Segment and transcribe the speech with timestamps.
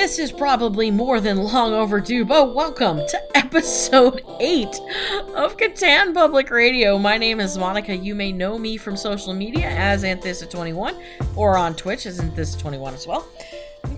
[0.00, 4.66] This is probably more than long overdue, but welcome to episode 8
[5.34, 6.98] of Catan Public Radio.
[6.98, 7.96] My name is Monica.
[7.96, 11.02] You may know me from social media as Anthissa21
[11.34, 13.26] or on Twitch as Anthissa21 as well.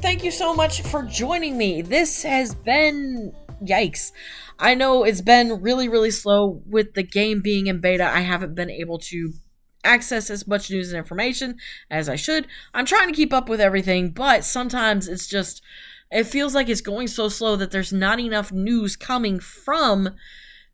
[0.00, 1.82] Thank you so much for joining me.
[1.82, 3.35] This has been.
[3.62, 4.12] Yikes.
[4.58, 8.07] I know it's been really, really slow with the game being in beta.
[8.11, 9.35] I haven't been able to
[9.85, 11.58] access as much news and information
[11.90, 12.46] as I should.
[12.75, 15.62] I'm trying to keep up with everything, but sometimes it's just
[16.11, 20.11] it feels like it's going so slow that there's not enough news coming from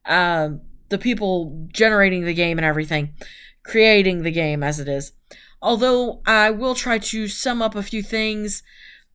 [0.05, 0.51] uh,
[0.89, 3.15] the people generating the game and everything,
[3.65, 5.13] creating the game as it is.
[5.61, 8.63] Although I will try to sum up a few things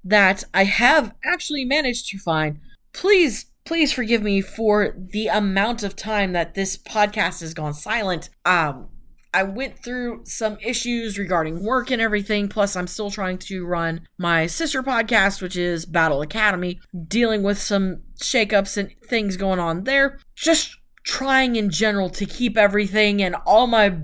[0.04, 2.60] that I have actually managed to find.
[2.94, 8.30] Please please forgive me for the amount of time that this podcast has gone silent.
[8.44, 8.90] Um,
[9.34, 12.50] I went through some issues regarding work and everything.
[12.50, 17.58] Plus, I'm still trying to run my sister podcast, which is Battle Academy, dealing with
[17.58, 20.20] some shakeups and things going on there.
[20.36, 23.98] Just trying in general to keep everything and all my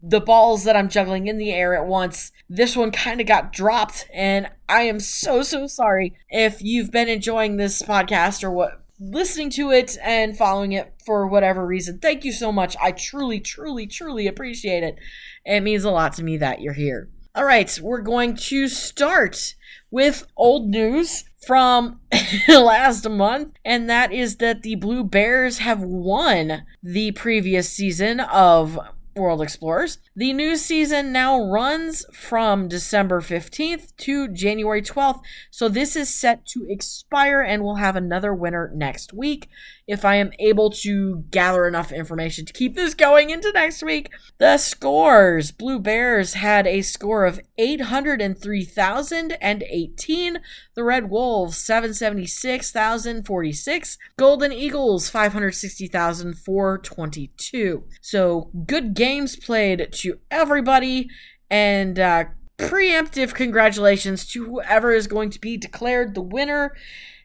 [0.00, 2.30] the balls that I'm juggling in the air at once.
[2.48, 7.08] This one kind of got dropped, and I am so so sorry if you've been
[7.08, 11.98] enjoying this podcast or what listening to it and following it for whatever reason.
[11.98, 12.76] Thank you so much.
[12.82, 14.96] I truly, truly, truly appreciate it.
[15.44, 17.08] It means a lot to me that you're here.
[17.34, 19.54] All right, we're going to start
[19.90, 22.00] with old news from
[22.48, 28.78] last month, and that is that the Blue Bears have won the previous season of
[29.14, 29.98] World Explorers.
[30.18, 35.20] The new season now runs from December 15th to January 12th,
[35.52, 39.48] so this is set to expire and we'll have another winner next week
[39.86, 44.10] if I am able to gather enough information to keep this going into next week.
[44.38, 50.38] The scores Blue Bears had a score of 803,018.
[50.74, 53.98] The Red Wolves, 776,046.
[54.18, 57.84] Golden Eagles, 560,422.
[58.02, 61.08] So good games played to everybody.
[61.50, 62.24] And uh,
[62.58, 66.74] preemptive congratulations to whoever is going to be declared the winner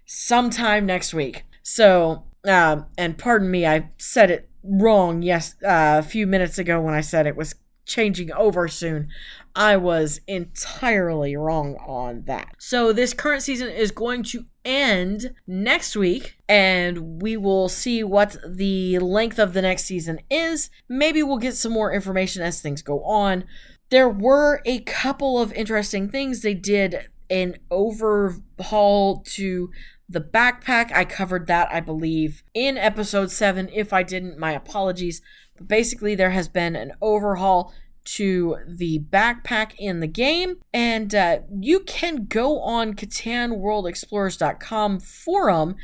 [0.05, 1.43] sometime next week.
[1.61, 5.22] So um, and pardon me, I said it wrong.
[5.22, 7.55] Yes, uh, a few minutes ago when I said it was
[7.85, 9.09] changing over soon.
[9.55, 12.55] I was entirely wrong on that.
[12.57, 18.35] So, this current season is going to end next week, and we will see what
[18.47, 20.69] the length of the next season is.
[20.89, 23.43] Maybe we'll get some more information as things go on.
[23.89, 26.41] There were a couple of interesting things.
[26.41, 29.69] They did an overhaul to
[30.09, 33.69] the backpack, I covered that, I believe, in episode 7.
[33.73, 35.22] If I didn't, my apologies.
[35.58, 37.74] But basically, there has been an overhaul
[38.06, 40.58] to the backpack in the game.
[40.74, 45.75] And uh, you can go on CatanWorldExplorers.com forum,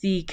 [0.00, 0.26] the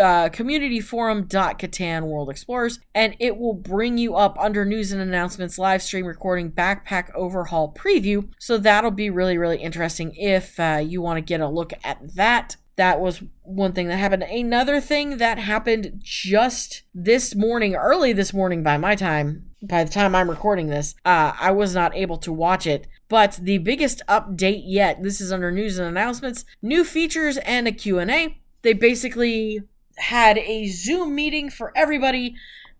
[0.00, 5.58] uh, community forum.catan world explorers and it will bring you up under news and announcements
[5.58, 11.02] live stream recording backpack overhaul preview so that'll be really really interesting if uh, you
[11.02, 14.22] want to get a look at that that was one thing that happened.
[14.22, 19.90] Another thing that happened just this morning, early this morning by my time, by the
[19.90, 22.86] time I'm recording this, uh, I was not able to watch it.
[23.08, 27.72] But the biggest update yet, this is under news and announcements, new features and a
[27.72, 28.38] Q&A.
[28.62, 29.60] They basically
[29.98, 32.34] had a Zoom meeting for everybody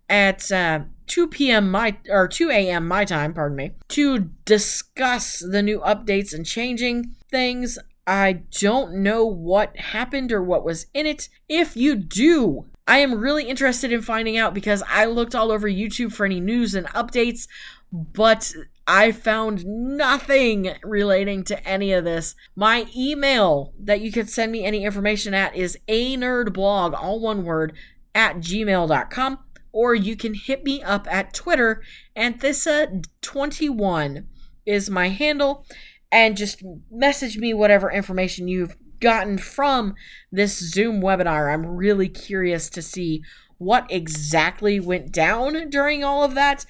[0.08, 1.70] at uh, 2 p.m.
[1.70, 2.88] my or 2 a.m.
[2.88, 7.78] my time, pardon me, to discuss the new updates and changing things.
[8.06, 11.28] I don't know what happened or what was in it.
[11.48, 15.68] If you do, I am really interested in finding out because I looked all over
[15.68, 17.46] YouTube for any news and updates,
[17.92, 18.52] but
[18.86, 22.34] I found nothing relating to any of this.
[22.56, 27.44] My email that you can send me any information at is a nerdblog, all one
[27.44, 27.74] word,
[28.14, 29.38] at gmail.com,
[29.70, 31.82] or you can hit me up at Twitter.
[32.16, 34.24] Anthissa21
[34.66, 35.64] is my handle
[36.12, 39.94] and just message me whatever information you've gotten from
[40.30, 41.52] this Zoom webinar.
[41.52, 43.22] I'm really curious to see
[43.58, 46.66] what exactly went down during all of that,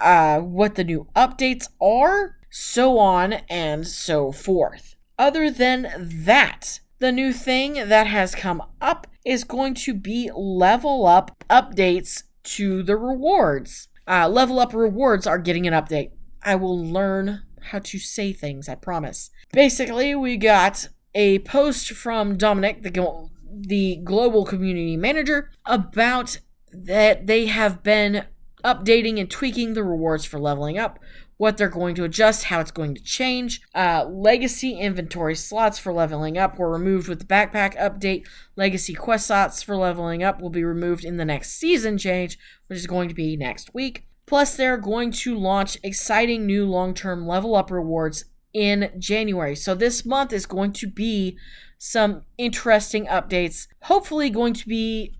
[0.00, 4.94] uh, what the new updates are, so on and so forth.
[5.18, 11.06] Other than that, the new thing that has come up is going to be level
[11.06, 13.88] up updates to the rewards.
[14.06, 16.10] Uh, level up rewards are getting an update.
[16.42, 19.30] I will learn how to say things, I promise.
[19.52, 26.38] Basically, we got a post from Dominic, the, the global community manager, about
[26.72, 28.24] that they have been
[28.64, 30.98] updating and tweaking the rewards for leveling up.
[31.42, 33.62] what they're going to adjust, how it's going to change.
[33.74, 38.24] Uh, legacy inventory slots for leveling up were removed with the backpack update.
[38.54, 42.38] Legacy quest slots for leveling up will be removed in the next season change,
[42.68, 44.06] which is going to be next week.
[44.32, 48.24] Plus, they're going to launch exciting new long term level up rewards
[48.54, 49.54] in January.
[49.54, 51.36] So, this month is going to be
[51.76, 53.66] some interesting updates.
[53.82, 55.18] Hopefully, going to be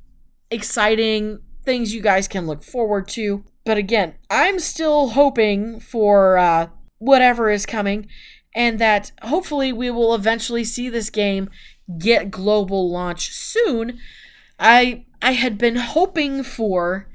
[0.51, 3.45] exciting things you guys can look forward to.
[3.67, 8.09] But again, I'm still hoping for uh, whatever is coming,
[8.55, 11.51] and that hopefully we will eventually see this game
[11.99, 13.99] get global launch soon.
[14.59, 17.12] I I had been hoping for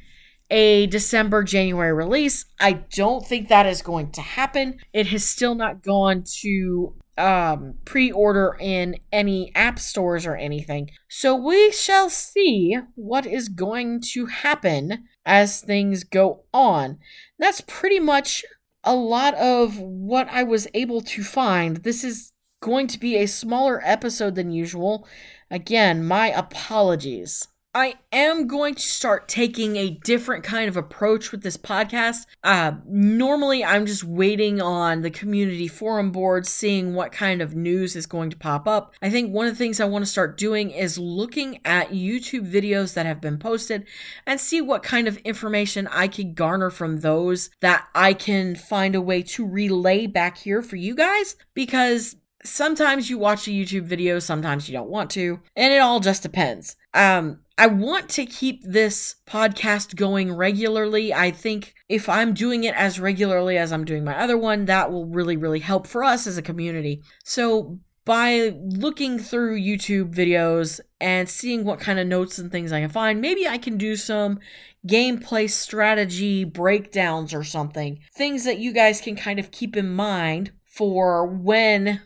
[0.50, 2.46] a December January release.
[2.60, 4.80] I don't think that is going to happen.
[4.94, 10.92] It has still not gone to um, pre order in any app stores or anything.
[11.10, 17.00] So we shall see what is going to happen as things go on.
[17.40, 18.46] That's pretty much
[18.84, 21.78] a lot of what I was able to find.
[21.78, 25.08] This is going to be a smaller episode than usual.
[25.52, 27.48] Again, my apologies.
[27.78, 32.26] I am going to start taking a different kind of approach with this podcast.
[32.44, 37.96] Uh, normally, I'm just waiting on the community forum boards, seeing what kind of news
[37.96, 38.96] is going to pop up.
[39.00, 42.52] I think one of the things I want to start doing is looking at YouTube
[42.52, 43.86] videos that have been posted
[44.26, 48.96] and see what kind of information I could garner from those that I can find
[48.96, 53.84] a way to relay back here for you guys because sometimes you watch a YouTube
[53.84, 56.76] video, sometimes you don't want to, and it all just depends.
[56.96, 61.12] Um, I want to keep this podcast going regularly.
[61.14, 64.92] I think if I'm doing it as regularly as I'm doing my other one, that
[64.92, 67.02] will really, really help for us as a community.
[67.24, 72.80] So, by looking through YouTube videos and seeing what kind of notes and things I
[72.80, 74.40] can find, maybe I can do some
[74.88, 78.00] gameplay strategy breakdowns or something.
[78.16, 82.02] Things that you guys can kind of keep in mind for when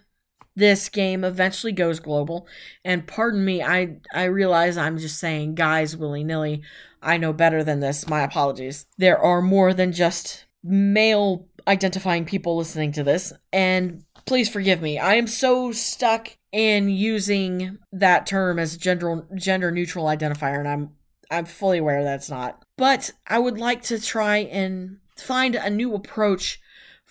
[0.55, 2.47] this game eventually goes global.
[2.83, 6.61] And pardon me, I I realize I'm just saying guys willy nilly.
[7.01, 8.07] I know better than this.
[8.07, 8.85] My apologies.
[8.97, 14.99] There are more than just male identifying people listening to this, and please forgive me.
[14.99, 20.91] I am so stuck in using that term as gender gender neutral identifier, and I'm
[21.29, 22.63] I'm fully aware that's not.
[22.77, 26.59] But I would like to try and find a new approach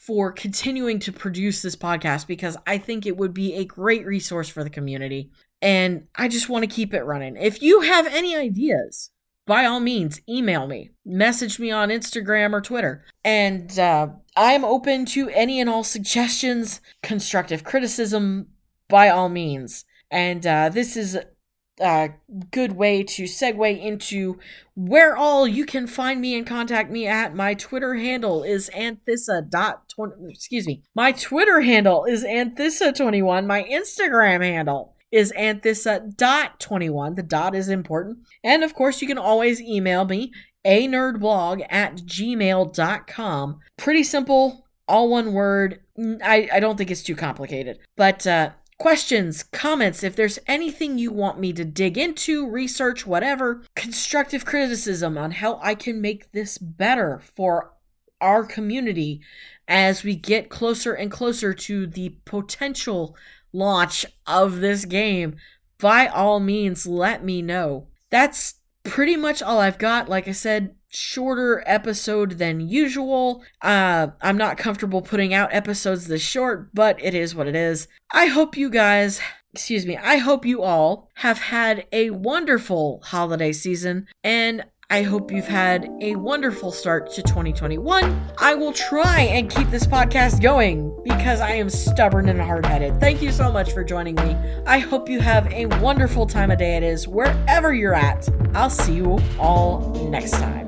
[0.00, 4.48] for continuing to produce this podcast because I think it would be a great resource
[4.48, 5.30] for the community.
[5.60, 7.36] And I just want to keep it running.
[7.36, 9.10] If you have any ideas,
[9.46, 13.04] by all means, email me, message me on Instagram or Twitter.
[13.24, 18.46] And uh, I'm open to any and all suggestions, constructive criticism,
[18.88, 19.84] by all means.
[20.10, 21.18] And uh, this is
[21.80, 22.10] a
[22.50, 24.38] good way to segue into
[24.74, 27.34] where all you can find me and contact me at.
[27.34, 29.92] My Twitter handle is anthissa dot
[30.28, 30.82] excuse me.
[30.94, 33.46] My Twitter handle is anthissa21.
[33.46, 37.14] My Instagram handle is anthissa dot 21.
[37.14, 38.18] The dot is important.
[38.44, 40.32] And of course, you can always email me
[40.64, 43.60] a nerdblog at gmail.com.
[43.76, 45.80] Pretty simple, all one word.
[45.98, 47.78] I, I don't think it's too complicated.
[47.96, 48.50] But uh,
[48.80, 55.18] questions, comments, if there's anything you want me to dig into, research, whatever, constructive criticism
[55.18, 57.74] on how I can make this better for
[58.22, 59.20] our community
[59.68, 63.14] as we get closer and closer to the potential
[63.52, 65.36] launch of this game,
[65.78, 67.86] by all means, let me know.
[68.08, 70.08] That's pretty much all I've got.
[70.08, 73.42] Like I said, shorter episode than usual.
[73.62, 77.88] Uh, I'm not comfortable putting out episodes this short, but it is what it is.
[78.12, 79.20] I hope you guys,
[79.54, 85.30] excuse me, I hope you all have had a wonderful holiday season and I hope
[85.30, 88.20] you've had a wonderful start to 2021.
[88.38, 92.98] I will try and keep this podcast going because I am stubborn and hard headed.
[92.98, 94.36] Thank you so much for joining me.
[94.66, 98.28] I hope you have a wonderful time of day it is wherever you're at.
[98.52, 100.59] I'll see you all next time.